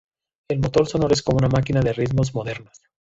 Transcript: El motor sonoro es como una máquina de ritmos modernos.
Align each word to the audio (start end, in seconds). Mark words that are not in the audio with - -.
El 0.49 0.57
motor 0.57 0.87
sonoro 0.87 1.13
es 1.13 1.21
como 1.21 1.37
una 1.37 1.47
máquina 1.47 1.81
de 1.81 1.93
ritmos 1.93 2.33
modernos. 2.33 2.81